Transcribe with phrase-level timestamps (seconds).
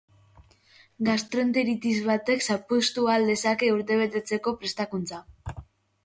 [1.09, 5.21] Gastroenteritis batek zapuztu al dezake urtebeteko prestakuntza?